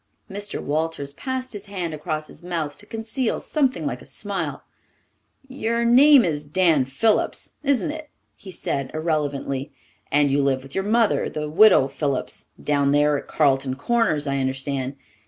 Mr. 0.31 0.59
Walters 0.59 1.13
passed 1.13 1.53
his 1.53 1.65
hand 1.65 1.93
across 1.93 2.25
his 2.25 2.41
mouth 2.41 2.75
to 2.75 2.87
conceal 2.87 3.39
something 3.39 3.85
like 3.85 4.01
a 4.01 4.05
smile. 4.07 4.63
"Your 5.47 5.85
name 5.85 6.25
is 6.25 6.47
Dan 6.47 6.85
Phillips, 6.85 7.57
isn't 7.61 7.91
it?" 7.91 8.09
he 8.35 8.49
said 8.49 8.89
irrelevantly, 8.95 9.71
"and 10.11 10.31
you 10.31 10.41
live 10.41 10.63
with 10.63 10.73
your 10.73 10.83
mother, 10.83 11.29
the 11.29 11.47
Widow 11.51 11.87
Phillips, 11.87 12.49
down 12.59 12.93
there 12.93 13.15
at 13.15 13.27
Carleton 13.27 13.75
Corners, 13.75 14.25
I 14.25 14.39
understand." 14.39 14.95